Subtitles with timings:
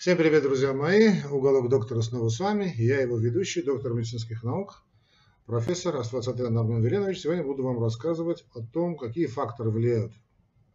[0.00, 1.10] Всем привет, друзья мои!
[1.30, 2.72] Уголок доктора снова с вами.
[2.78, 4.82] Я его ведущий, доктор медицинских наук,
[5.44, 7.20] профессор Асфацатрян Армен Веленович.
[7.20, 10.14] Сегодня буду вам рассказывать о том, какие факторы влияют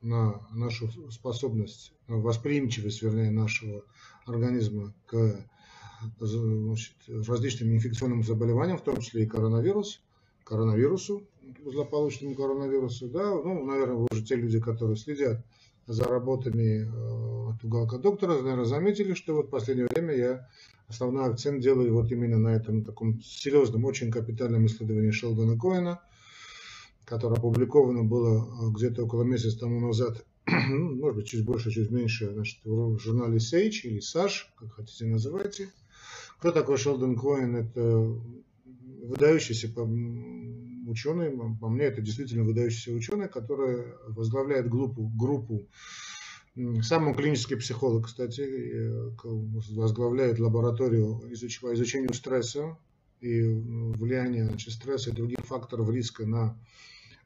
[0.04, 3.82] на нашу способность, восприимчивость, вернее, нашего
[4.28, 5.44] организма к
[6.20, 10.04] значит, различным инфекционным заболеваниям, в том числе и коронавирус,
[10.44, 11.28] коронавирусу,
[11.66, 13.10] злополучному коронавирусу.
[13.10, 13.32] Да?
[13.32, 15.44] Ну, наверное, вы уже те люди, которые следят
[15.88, 20.50] за работами э, от уголка доктора, наверное, заметили, что вот в последнее время я
[20.88, 26.02] основной акцент делаю вот именно на этом таком серьезном, очень капитальном исследовании Шелдона Коэна,
[27.06, 31.92] которое опубликовано было э, где-то около месяца тому назад, ну, может быть, чуть больше, чуть
[31.92, 35.70] меньше, значит, в журнале Sage или Саш, как хотите называйте.
[36.40, 37.56] Кто такой Шелдон Коэн?
[37.56, 37.82] Это
[39.04, 39.70] выдающийся
[40.88, 45.68] ученый, по мне это действительно выдающийся ученый, который возглавляет группу, группу
[46.84, 51.20] сам он клинический психолог, кстати, э, возглавляет лабораторию
[51.62, 52.78] по изучению стресса
[53.20, 56.58] и влияния значит, стресса и других факторов риска на,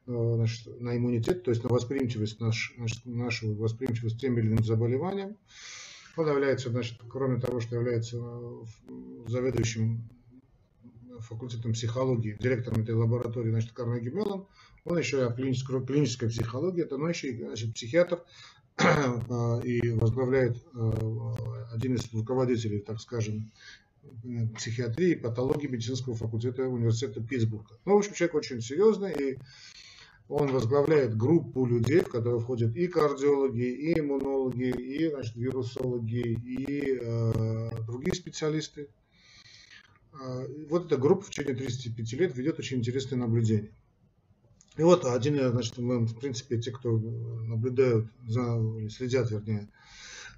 [0.06, 4.48] э, значит, на иммунитет, то есть на восприимчивость, наш, значит, нашу восприимчивость к тем или
[4.48, 5.36] иным заболеваниям.
[6.16, 8.62] Он является, значит, кроме того, что является э,
[9.28, 10.08] заведующим
[11.20, 14.46] факультетом психологии, директором этой лаборатории, значит, Карнеги Меллон.
[14.84, 18.24] Он еще клиническая, клиническая психология, это, но еще и значит, психиатр
[19.64, 20.92] и возглавляет э,
[21.72, 23.50] один из руководителей, так скажем,
[24.56, 27.78] психиатрии и патологии медицинского факультета университета Питтсбурга.
[27.84, 29.38] Ну, в общем, человек очень серьезный, и
[30.28, 36.98] он возглавляет группу людей, в которую входят и кардиологи, и иммунологи, и значит, вирусологи, и
[37.00, 38.88] э, другие специалисты.
[40.12, 43.70] А, вот эта группа в течение 35 лет ведет очень интересные наблюдения.
[44.80, 49.68] И вот один, значит, мы, в принципе, те, кто наблюдают, за, следят, вернее,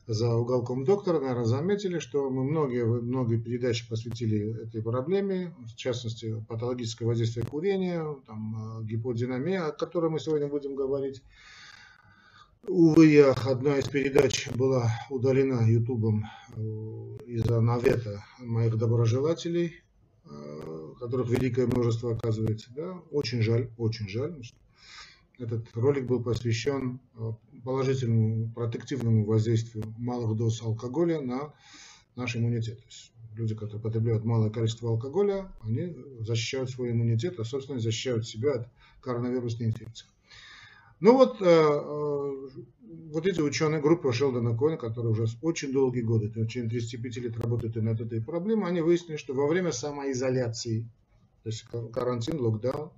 [0.08, 6.44] за уголком доктора, наверное, заметили, что мы многие, многие передачи посвятили этой проблеме, в частности,
[6.48, 11.22] патологическое воздействие курения, там, э, гиподинамия, о которой мы сегодня будем говорить.
[12.66, 16.24] Увы, одна из передач была удалена Ютубом
[16.56, 16.60] э,
[17.26, 19.84] из-за навета моих доброжелателей,
[21.02, 22.70] которых великое множество оказывается.
[22.76, 22.92] Да?
[23.10, 24.40] Очень жаль, очень жаль.
[25.38, 27.32] Этот ролик был посвящен э,
[27.64, 31.52] положительному протективному воздействию малых доз алкоголя на
[32.14, 32.78] наш иммунитет.
[32.78, 38.28] То есть люди, которые потребляют малое количество алкоголя, они защищают свой иммунитет, а собственно защищают
[38.28, 38.68] себя от
[39.00, 40.06] коронавирусной инфекции.
[41.00, 42.48] Ну вот, э, э,
[42.92, 47.38] вот эти ученые группы Шелдона Коина, которые уже очень долгие годы, в течение 35 лет
[47.38, 50.88] работают над этой проблемой, они выяснили, что во время самоизоляции,
[51.42, 52.90] то есть карантин, локдаун,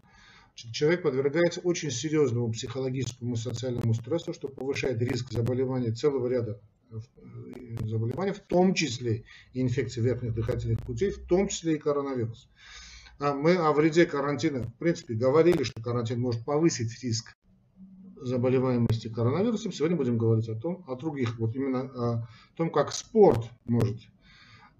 [0.54, 6.96] человек подвергается очень серьезному психологическому социальному стрессу, что повышает риск заболевания целого ряда э,
[7.86, 12.48] заболеваний, в том числе и инфекции верхних дыхательных путей, в том числе и коронавирус.
[13.20, 17.36] А мы о вреде карантина, в принципе, говорили, что карантин может повысить риск
[18.24, 23.50] заболеваемости коронавирусом, сегодня будем говорить о том, о других, вот именно о том, как спорт
[23.64, 23.98] может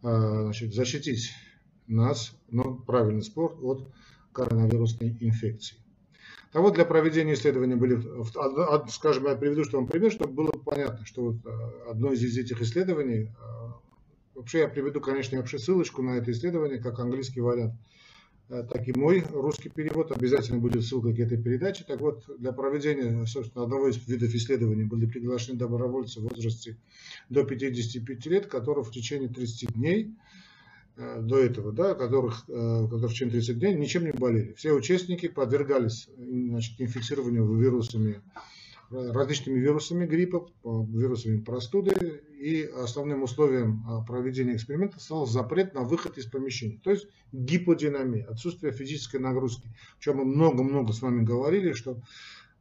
[0.03, 1.33] а, значит, защитить
[1.87, 3.89] нас, но правильный спорт от
[4.33, 5.77] коронавирусной инфекции.
[6.53, 8.01] А вот для проведения исследований были,
[8.91, 12.63] скажем, я приведу что вам пример, чтобы было понятно, что вот а, одно из этих
[12.63, 13.75] исследований, а,
[14.35, 17.75] вообще я приведу, конечно, вообще ссылочку на это исследование, как английский вариант,
[18.49, 20.13] так и мой русский перевод.
[20.13, 21.85] Обязательно будет ссылка к этой передаче.
[21.87, 26.77] Так вот, для проведения, собственно, одного из видов исследований были приглашены добровольцы в возрасте
[27.31, 30.15] до 55 лет, которые в течение 30 дней
[30.97, 34.53] э, до этого, да, которых, э, которые в течение 30 дней ничем не болели.
[34.55, 38.21] Все участники подвергались значит, инфицированию вирусами
[39.13, 46.19] различными вирусами гриппа, вирусами простуды, и основным условием а, проведения эксперимента стал запрет на выход
[46.19, 49.69] из помещения, то есть гиподинамия, отсутствие физической нагрузки,
[49.99, 52.03] о чем мы много-много с вами говорили, что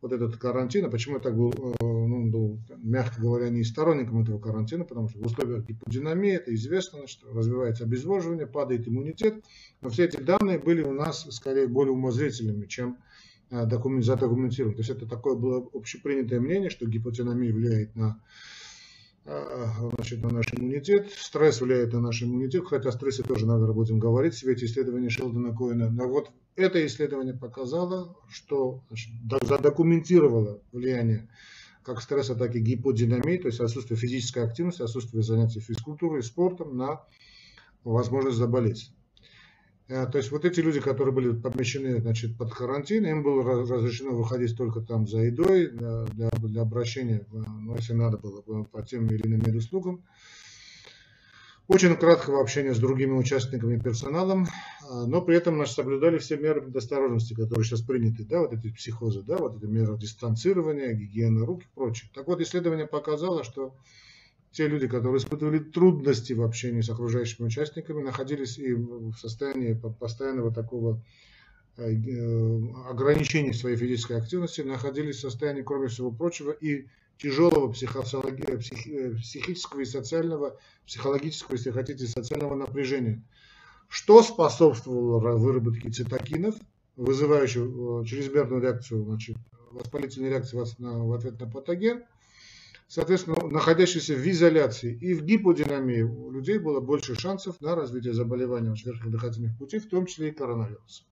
[0.03, 4.21] вот этот карантин, а почему я так был, э, ну, был, мягко говоря, не сторонником
[4.21, 9.44] этого карантина, потому что в условиях гиподинамии, это известно, что развивается обезвоживание, падает иммунитет,
[9.81, 12.97] но все эти данные были у нас скорее более умозрительными, чем
[13.53, 14.73] Э, задокументирован.
[14.73, 18.19] То есть это такое было общепринятое мнение, что гипотеномия влияет на,
[19.25, 23.75] э, значит, на наш иммунитет, стресс влияет на наш иммунитет, хотя о стрессе тоже, наверное,
[23.75, 25.91] будем говорить в свете исследования Шелдона Коина.
[25.91, 29.11] Но вот это исследование показало, что значит,
[29.44, 31.29] задокументировало влияние
[31.83, 37.03] как стресса, так и гиподинамии, то есть отсутствие физической активности, отсутствие занятий физкультурой, спортом на
[37.83, 38.91] возможность заболеть.
[39.94, 44.12] Э, то есть вот эти люди, которые были помещены значит, под карантин, им было разрешено
[44.12, 49.22] выходить только там за едой, для, для обращения, ну, если надо было, по тем или
[49.28, 50.04] иным услугам.
[51.68, 54.48] очень краткого общения с другими участниками персоналом,
[55.06, 59.22] но при этом наши соблюдали все меры предосторожности, которые сейчас приняты, да, вот эти психозы,
[59.22, 62.10] да, вот эти меры дистанцирования, гигиены рук и прочее.
[62.16, 63.75] Так вот, исследование показало, что
[64.53, 70.53] те люди, которые испытывали трудности в общении с окружающими участниками, находились и в состоянии постоянного
[70.53, 71.03] такого
[71.77, 76.85] э, э, ограничения своей физической активности, находились в состоянии, кроме всего прочего, и
[77.17, 83.23] тяжелого психологи- псих- э, психического и социального, психологического, если хотите, социального напряжения,
[83.88, 86.56] что способствовало выработке цитокинов,
[86.95, 89.38] вызывающих чрезмерную реакцию, значит,
[89.71, 92.03] воспалительную реакцию в ответ на патоген,
[92.94, 98.75] соответственно, находящиеся в изоляции и в гиподинамии у людей было больше шансов на развитие заболевания
[98.86, 101.04] верхних дыхательных путей, в том числе и коронавируса.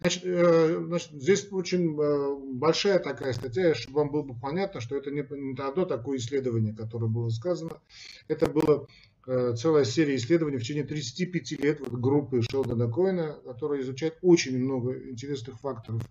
[0.00, 4.96] Значит, э, значит, здесь очень э, большая такая статья, чтобы вам было бы понятно, что
[4.96, 7.82] это не, не одно такое исследование, которое было сказано.
[8.26, 8.86] Это было
[9.26, 14.96] целая серия исследований в течение 35 лет вот, группы Шелдона Коина, которая изучает очень много
[15.10, 16.02] интересных факторов.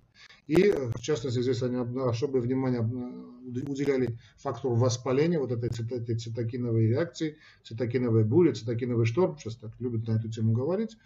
[0.48, 7.38] И, в частности, здесь они особое внимание уделяли фактору воспаления, вот этой, этой цитокиновой реакции,
[7.64, 10.98] цитокиновой бури, цитокиновый шторм, сейчас так любят на эту тему говорить.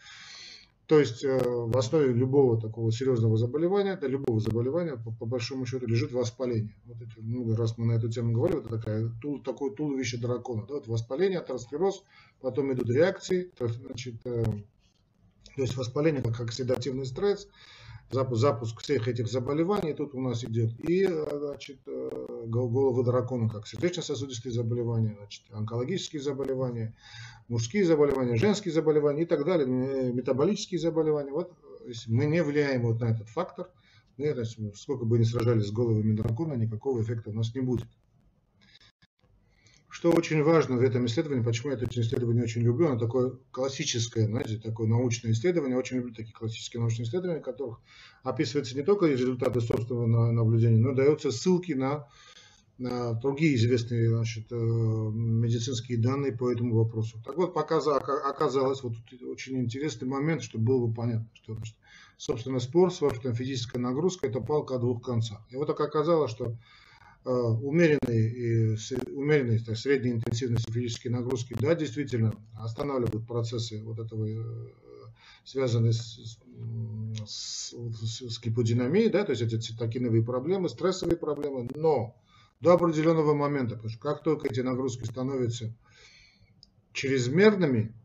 [0.87, 5.65] То есть э, в основе любого такого серьезного заболевания, да, любого заболевания, по, по большому
[5.65, 6.75] счету, лежит воспаление.
[6.85, 10.65] Вот это, много раз мы на эту тему говорили, это такая, тул, такое туловище дракона.
[10.67, 12.03] Да, вот воспаление, атеросклероз,
[12.41, 17.47] потом идут реакции, значит, э, то есть воспаление как оксидативный стресс,
[18.13, 20.71] запуск, всех этих заболеваний тут у нас идет.
[20.79, 26.95] И значит, э, головы дракона, как сердечно-сосудистые заболевания, значит, онкологические заболевания,
[27.47, 29.67] мужские заболевания, женские заболевания и так далее,
[30.13, 31.31] метаболические заболевания.
[31.31, 31.51] Вот
[32.07, 33.69] мы не влияем вот на этот фактор,
[34.17, 37.87] значит, сколько бы ни сражались с головами дракона, никакого эффекта у нас не будет.
[40.03, 44.25] Что очень важно в этом исследовании, почему я это исследование очень люблю, оно такое классическое,
[44.25, 47.79] знаете, такое научное исследование, очень люблю такие классические научные исследования, в которых
[48.21, 52.09] описываются не только результаты собственного наблюдения, но даются ссылки на,
[52.77, 57.23] на другие известные значит, э, медицинские данные по этому вопросу.
[57.25, 61.77] Так вот, оказалось, вот тут очень интересный момент, чтобы было бы понятно, что значит,
[62.17, 65.39] собственно спорт, собственно физическая нагрузка– это палка о двух концах.
[65.49, 66.57] И вот так оказалось, что
[67.25, 68.77] Э, умеренные,
[69.13, 74.71] умеренные так, средней интенсивности физические нагрузки, да, действительно останавливают процессы вот этого, э,
[75.45, 76.37] связанные с,
[77.25, 82.21] с, с, с гиподинамией, да, то есть эти цитокиновые проблемы, стрессовые проблемы, но
[82.59, 85.73] до определенного момента, потому что как только эти нагрузки становятся
[86.91, 87.95] чрезмерными,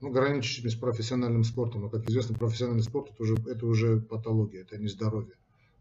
[0.00, 4.62] ну, граничащими с профессиональным спортом, но, как известно, профессиональный спорт это уже, это уже патология,
[4.62, 5.36] это не здоровье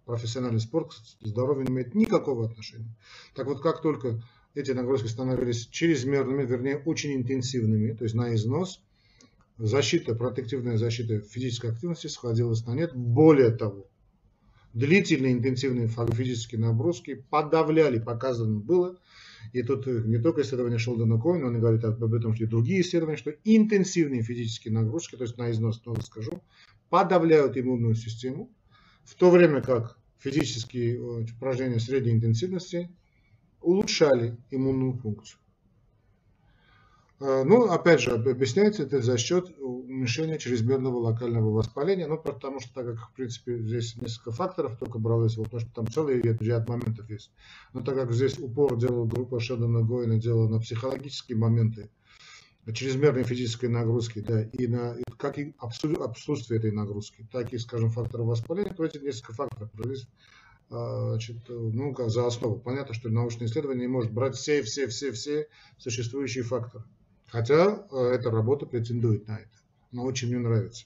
[0.05, 2.95] профессиональный спорт к здоровью не имеет никакого отношения.
[3.35, 4.21] Так вот, как только
[4.53, 8.81] эти нагрузки становились чрезмерными, вернее, очень интенсивными, то есть на износ,
[9.57, 12.93] защита, протективная защита физической активности сходилась на нет.
[12.93, 13.87] Более того,
[14.73, 18.97] длительные интенсивные физические нагрузки подавляли, показано было,
[19.53, 23.17] и тут не только исследование Шелдона Коина, он говорит об этом, что и другие исследования,
[23.17, 26.41] что интенсивные физические нагрузки, то есть на износ, снова скажу,
[26.89, 28.49] подавляют иммунную систему,
[29.03, 32.89] в то время как физические э, упражнения средней интенсивности
[33.61, 35.39] улучшали иммунную функцию.
[37.19, 42.73] Э, ну, опять же, объясняется это за счет уменьшения чрезмерного локального воспаления, ну, потому что,
[42.73, 46.67] так как, в принципе, здесь несколько факторов только бралось, вот, потому что там целый ряд
[46.67, 47.31] моментов есть.
[47.73, 51.91] Но так как здесь упор делала группа Шедона Гоина, делала на психологические моменты,
[52.73, 58.23] чрезмерной физической нагрузки, да, и на как и отсутствие этой нагрузки, так и, скажем, факторы
[58.23, 59.99] воспаления, то эти несколько факторов провели
[60.69, 62.57] а, значит, ну, как за основу.
[62.59, 66.85] Понятно, что научное исследование может брать все, все, все, все существующие факторы.
[67.27, 69.51] Хотя э, эта работа претендует на это.
[69.91, 70.85] Она очень мне нравится.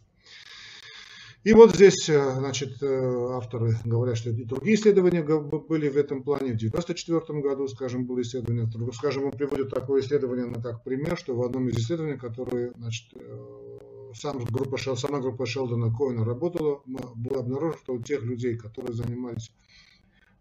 [1.46, 6.24] И вот здесь, э, значит, э, авторы говорят, что и другие исследования были в этом
[6.24, 6.54] плане.
[6.54, 8.68] В 1994 году, скажем, было исследование.
[8.94, 13.14] Скажем, он приводит такое исследование на как пример, что в одном из исследований, которые, значит,
[13.14, 13.80] э,
[14.16, 19.52] сам группа, сама группа Шелдона Коина работала, было обнаружено, что у тех людей, которые занимались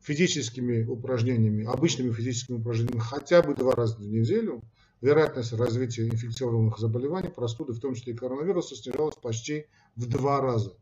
[0.00, 4.62] физическими упражнениями, обычными физическими упражнениями хотя бы два раза в неделю,
[5.02, 10.74] вероятность развития инфекционных заболеваний, простуды, в том числе и коронавируса, снижалась почти в два раза.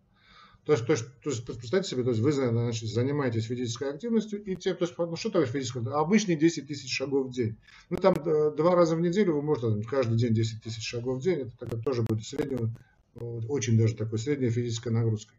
[0.64, 4.42] То есть, то есть, то есть представьте себе, то есть вы значит, занимаетесь физической активностью,
[4.44, 7.56] и те, то есть, ну что такое физическая Обычные 10 тысяч шагов в день.
[7.90, 11.22] Ну там э, два раза в неделю вы можете, каждый день 10 тысяч шагов в
[11.22, 12.70] день, это тогда тоже будет среднего,
[13.14, 15.34] очень даже такой средняя физическая нагрузка.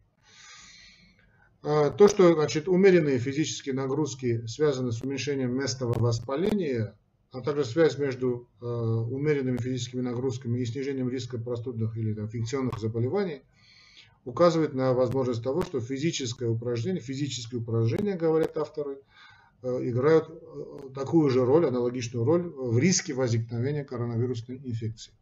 [1.63, 6.97] А, то, что значит, умеренные физические нагрузки связаны с уменьшением местного воспаления,
[7.31, 12.79] а также связь между э, умеренными физическими нагрузками и снижением риска простудных или там, инфекционных
[12.79, 13.43] заболеваний,
[14.25, 18.99] указывает на возможность того, что физическое упражнение, физические упражнения, говорят авторы,
[19.61, 25.13] э, играют э, такую же роль, аналогичную роль в риске возникновения коронавирусной инфекции.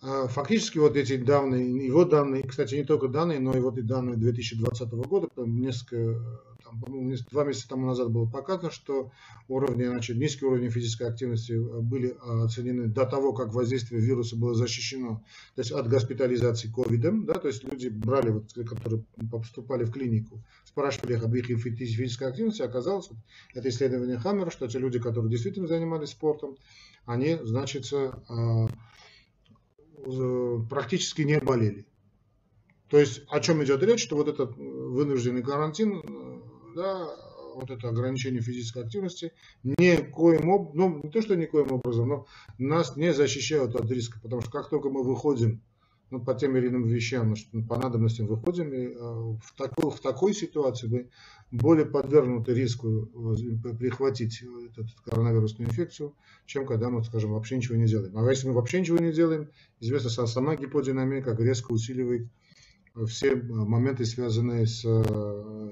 [0.00, 3.82] А, фактически вот эти данные, его данные, кстати, не только данные, но и вот и
[3.82, 6.20] данные 2020 года, несколько,
[6.68, 9.10] там, по-моему, два месяца тому назад было показано, что
[9.48, 14.36] уровни, значит, низкие уровни физической активности а, были а, оценены до того, как воздействие вируса
[14.36, 15.22] было защищено,
[15.54, 20.42] то есть от госпитализации ковидом, да, то есть люди брали, вот, которые поступали в клинику,
[20.64, 23.18] спрашивали их об их физической активности, оказалось, вот,
[23.54, 26.56] это исследование Хаммера, что те люди, которые действительно занимались спортом,
[27.06, 27.86] они, значит,
[30.06, 31.84] Э, практически не болели.
[32.88, 36.02] То есть о чем идет речь, что вот этот вынужденный карантин, э,
[36.78, 37.08] да,
[37.56, 39.32] вот это ограничение физической активности
[39.64, 42.26] никоим образом, ну не то что никоим образом, но
[42.58, 45.60] нас не защищают от риска, потому что как только мы выходим
[46.10, 50.00] ну, по тем или иным вещам, ну, по надобностям выходим, и, э, в, такой, в
[50.00, 51.10] такой ситуации мы
[51.50, 56.14] более подвергнуты риску э, прихватить эту коронавирусную инфекцию,
[56.46, 58.16] чем когда мы, скажем, вообще ничего не делаем.
[58.16, 62.28] А если мы вообще ничего не делаем, известно, сама гиподинамика резко усиливает
[63.06, 64.88] все моменты, связанные с э,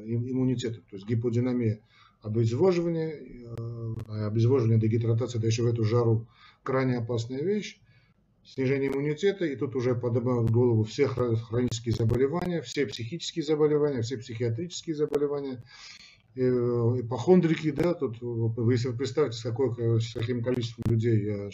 [0.06, 0.82] иммунитетом.
[0.90, 1.80] То есть гиподинамия
[2.22, 3.22] обезвоживание,
[4.08, 6.26] обезвоживание, дегидратация, да еще в эту жару
[6.62, 7.80] крайне опасная вещь
[8.46, 14.94] снижение иммунитета, и тут уже поднимают голову все хронические заболевания, все психические заболевания, все психиатрические
[14.94, 15.64] заболевания,
[16.36, 18.16] ипохондрики, да, тут,
[18.70, 21.50] если вы представите, с, какой, с каким количеством людей,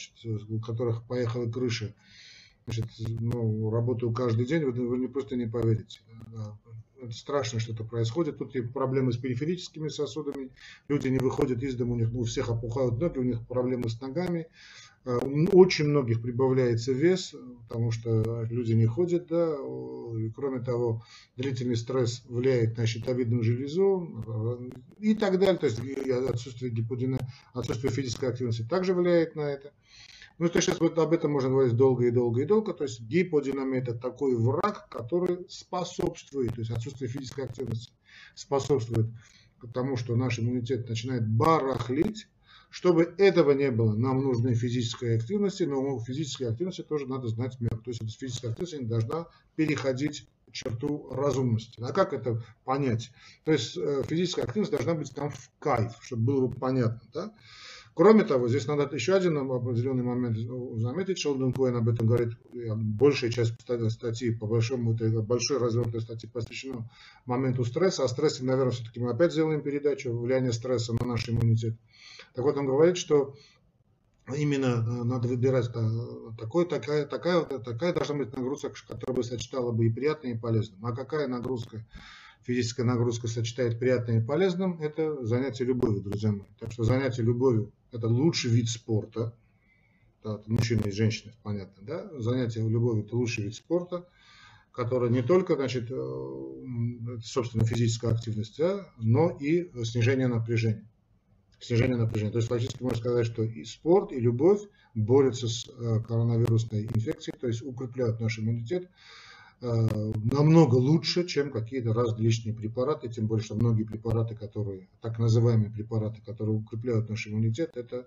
[0.48, 1.94] у которых поехала крыша,
[2.64, 2.86] значит,
[3.20, 6.00] ну, работаю каждый день, вы, вы просто не поверите.
[7.00, 8.38] Это страшно, что это происходит.
[8.38, 10.50] Тут и проблемы с периферическими сосудами,
[10.88, 14.00] люди не выходят из дома, у них у всех опухают ноги, у них проблемы с
[14.00, 14.46] ногами,
[15.04, 15.18] Э,
[15.52, 17.34] очень многих прибавляется вес,
[17.68, 19.56] потому что люди не ходят, да,
[20.16, 21.02] и кроме того,
[21.36, 25.80] длительный стресс влияет на щитовидную железу э, и так далее, то есть
[26.30, 27.18] отсутствие гиподина,
[27.52, 29.72] отсутствие физической активности также влияет на это.
[30.42, 33.00] Ну, то сейчас вот об этом можно говорить долго и долго и долго, то есть
[33.02, 37.92] гиподинамия это такой враг, который способствует, то есть отсутствие физической активности
[38.34, 39.06] способствует
[39.72, 42.26] тому, что наш иммунитет начинает барахлить,
[42.70, 47.76] чтобы этого не было, нам нужны физическая активность, но физической активности тоже надо знать меру.
[47.76, 51.80] То есть физическая активность не должна переходить черту разумности.
[51.80, 53.12] А как это понять?
[53.44, 57.00] То есть э, физическая активность должна быть там в кайф, чтобы было бы понятно.
[57.14, 57.32] Да?
[57.94, 60.38] Кроме того, здесь надо еще один определенный момент
[60.80, 61.18] заметить.
[61.18, 62.30] Шелдон Коэн об этом говорит.
[62.52, 63.52] Большая часть
[63.90, 66.88] статьи, по большому, это большой развернутой статьи посвящена
[67.26, 68.04] моменту стресса.
[68.04, 70.16] О стрессе, наверное, все-таки мы опять сделаем передачу.
[70.16, 71.76] Влияние стресса на наш иммунитет.
[72.34, 73.34] Так вот, он говорит, что
[74.34, 75.70] именно э, надо выбирать
[76.38, 80.78] такой, такая, такая, такая должна быть нагрузка, которая бы сочетала бы и приятное, и полезное.
[80.82, 81.84] А какая нагрузка?
[82.44, 86.48] Физическая нагрузка сочетает приятное и полезным, это занятие любовью, друзья мои.
[86.58, 89.34] Так что занятие любовью– это лучший вид спорта.
[90.24, 92.20] Да, мужчины и женщины, понятно, да?
[92.20, 94.08] Занятие любовью– это лучший вид спорта,
[94.72, 100.88] который не только, значит, э, собственно, физическая активность, да, но и снижение напряжения
[101.62, 102.32] снижение напряжения.
[102.32, 104.62] То есть фактически можно сказать, что и спорт, и любовь
[104.94, 108.90] борются с э, коронавирусной инфекцией, то есть укрепляют наш иммунитет
[109.62, 116.20] намного лучше, чем какие-то различные препараты, тем более, что многие препараты, которые, так называемые препараты,
[116.20, 118.06] которые укрепляют наш иммунитет, это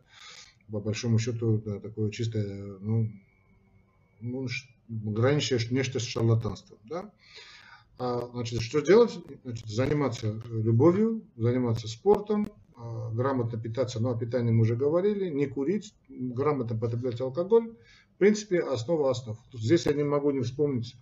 [0.69, 3.09] по большому счету да, такое чистое, ну,
[4.19, 4.47] ну
[4.89, 6.77] граничащее нечто с шарлатанством.
[6.83, 7.11] Да?
[7.97, 9.17] А, значит, что делать?
[9.43, 15.45] Значит, заниматься любовью, заниматься спортом, а, грамотно питаться, но о питании мы уже говорили, не
[15.45, 17.73] курить, грамотно потреблять алкоголь.
[18.15, 19.37] В принципе, основа основ.
[19.53, 20.95] Здесь я не могу не вспомнить,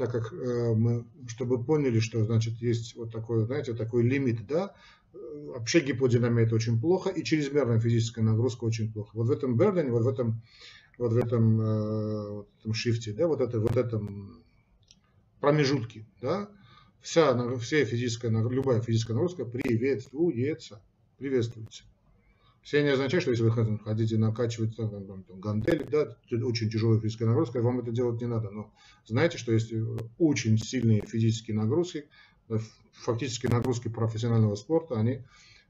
[0.00, 4.74] так как э, мы, чтобы поняли, что значит есть вот такой, знаете, такой лимит, да,
[5.12, 9.10] вообще гиподинамия это очень плохо, и чрезмерная физическая нагрузка очень плохо.
[9.12, 10.40] Вот в этом бердене, вот в этом,
[10.96, 14.42] вот в этом, э, вот этом шифте, да, вот это, вот этом
[15.40, 16.48] промежутке, да,
[17.02, 20.80] вся, вся физическая, любая физическая нагрузка приветствуется
[21.18, 21.84] приветствуется.
[22.62, 27.00] Все не означает, что если вы хотите накачивать там, там, там, гантели, да, очень тяжелая
[27.00, 28.50] физическая нагрузка, вам это делать не надо.
[28.50, 28.72] Но
[29.06, 29.82] знаете, что если
[30.18, 32.06] очень сильные физические нагрузки,
[32.92, 35.22] фактически нагрузки профессионального спорта, они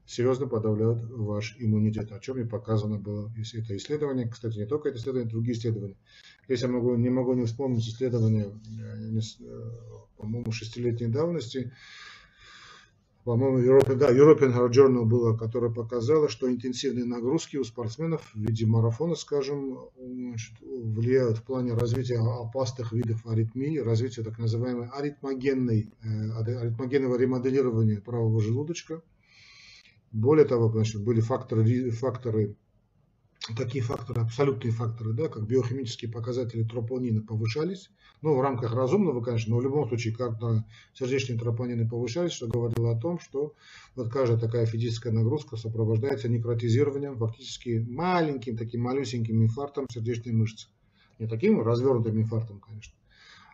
[0.05, 4.27] серьезно подавляют ваш иммунитет, о чем и показано было если это исследование.
[4.27, 5.95] Кстати, не только это исследование, другие исследования.
[6.47, 9.71] Если я могу, не могу не вспомнить исследование, э, э,
[10.17, 11.71] по-моему, шестилетней давности,
[13.23, 18.39] по-моему, European, да, European Heart Journal было, которое показало, что интенсивные нагрузки у спортсменов в
[18.39, 25.93] виде марафона, скажем, значит, влияют в плане развития опасных видов аритмии, развития так называемой аритмогенной,
[26.03, 29.03] э, аритмогенного ремоделирования правого желудочка.
[30.11, 32.55] Более того, значит, были факторы, факторы
[33.57, 37.89] такие факторы, абсолютные факторы, да, как биохимические показатели тропонина повышались,
[38.21, 40.15] ну, в рамках разумного, конечно, но в любом случае,
[40.93, 43.55] сердечные тропонины повышались, что говорило о том, что
[43.95, 50.67] вот каждая такая физическая нагрузка сопровождается некротизированием, фактически маленьким, таким малюсеньким инфарктом сердечной мышцы.
[51.17, 52.93] Не таким развернутым инфарктом, конечно.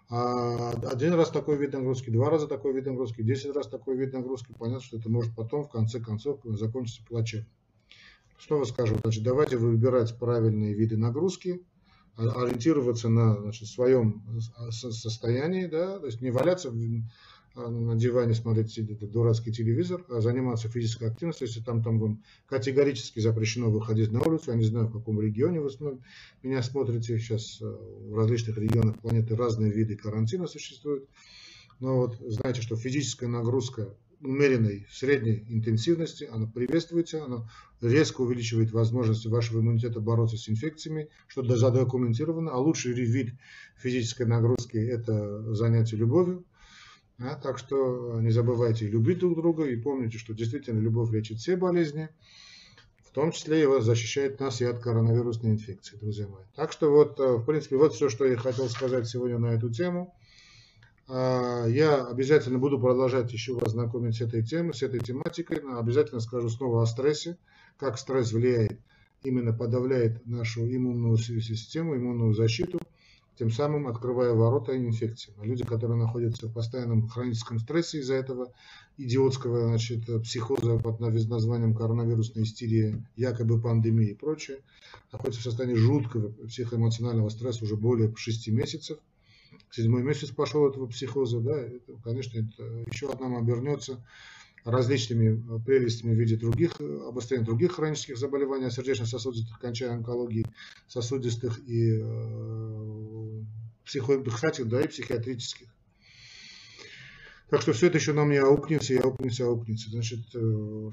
[0.10, 4.14] А один раз такой вид нагрузки, два раза такой вид нагрузки, десять раз такой вид
[4.14, 7.48] нагрузки, понятно, что это может потом, в конце концов, закончиться плачевно.
[8.40, 11.62] Снова скажу, значит, давайте выбирать правильные виды нагрузки,
[12.16, 14.24] а, ориентироваться на значит, своем
[14.72, 16.72] состоянии, да, то есть не валяться
[17.56, 22.24] а, на диване смотреть этот дурацкий телевизор, а заниматься физической активностью, если там, там вам
[22.46, 25.70] категорически запрещено выходить на улицу, я не знаю, в каком регионе вы
[26.44, 31.10] меня смотрите, сейчас э, в различных регионах планеты разные виды карантина существуют,
[31.80, 37.50] но вот знаете, что физическая нагрузка умеренной средней интенсивности, она приветствуется, она
[37.82, 43.34] резко увеличивает возможности вашего иммунитета бороться с инфекциями, что задокументировано, а лучший вид
[43.78, 46.46] физической нагрузки– это занятие любовью.
[47.20, 51.56] А, так что не забывайте любить друг друга и помните, что действительно любовь лечит все
[51.56, 52.10] болезни,
[53.04, 56.44] в том числе и защищает нас и от коронавирусной инфекции, друзья мои.
[56.56, 59.72] Так что вот, э, в принципе, вот все, что я хотел сказать сегодня на эту
[59.72, 60.16] тему.
[61.10, 65.60] А, я обязательно буду продолжать еще вас знакомить с этой темой, с этой тематикой.
[65.60, 67.38] Обязательно скажу снова о стрессе,
[67.78, 68.80] как стресс влияет,
[69.24, 72.80] именно подавляет нашу иммунную систему, иммунную защиту,
[73.40, 75.34] тем самым открывая ворота инфекции.
[75.42, 78.52] Люди, которые находятся в постоянном хроническом стрессе из-за этого
[78.98, 84.60] идиотского значит, психоза под названием коронавирусная истерия, якобы пандемия и прочее,
[85.14, 88.98] находятся в состоянии жуткого психоэмоционального стресса уже более 6 месяцев–
[89.72, 94.04] седьмой месяц пошел этого психоза, да, это, конечно, это еще одному обернется
[94.64, 100.46] различными э, прелестями в виде других, э, обострения других хронических заболеваний, сердечно-сосудистых, кончая онкологии,
[100.88, 103.44] сосудистых и э,
[103.86, 105.70] психо, кстати, да, и психиатрических.
[107.50, 109.90] Так что все это еще нам не аукнется, и аукнется, аукнется.
[109.90, 110.40] Значит, э,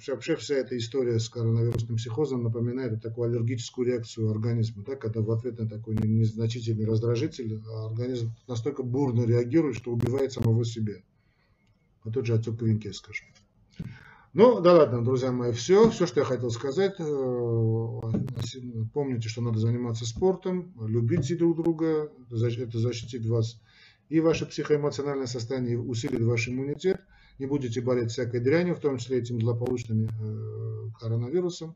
[0.07, 5.31] вообще вся эта история с коронавирусным психозом напоминает такую аллергическую реакцию организма, да, когда в
[5.33, 10.95] ответ на такой незначительный раздражитель организм настолько бурно реагирует, что убивает самого себя.
[12.05, 13.27] Вот тот же отек венке, скажем.
[14.33, 16.95] Ну, да ладно, друзья мои, все, все, что я хотел сказать.
[17.01, 18.01] Э,
[18.93, 23.61] помните, что надо заниматься спортом, любить друг друга, это защитит вас
[24.09, 27.01] и ваше психоэмоциональное состояние усилит ваш иммунитет,
[27.39, 31.75] не будете болеть всякой дрянью, в том числе этим злополучным э, коронавирусом.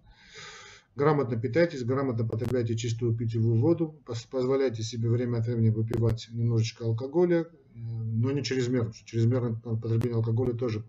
[0.94, 7.40] Грамотно питайтесь, грамотно потребляйте чистую питьевую воду, позволяйте себе время от времени выпивать немножечко алкоголя,
[7.40, 8.92] э, но не чрезмерно.
[9.04, 10.84] Чрезмерное потребление алкоголя тоже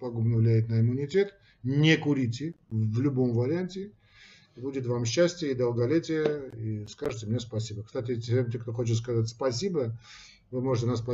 [0.00, 1.34] пагубно влияет на иммунитет.
[1.62, 3.92] Не курите в любом варианте.
[4.56, 7.82] Будет вам счастье и долголетие, и скажете мне спасибо.
[7.82, 9.98] Кстати, тем, кто хочет сказать спасибо,
[10.54, 11.00] вы можете нас